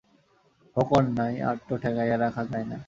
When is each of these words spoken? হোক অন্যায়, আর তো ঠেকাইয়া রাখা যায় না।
হোক 0.77 0.89
অন্যায়, 0.91 1.35
আর 1.41 1.57
তো 1.67 1.73
ঠেকাইয়া 1.77 2.17
রাখা 2.17 2.43
যায় 2.45 2.65
না। 2.65 2.77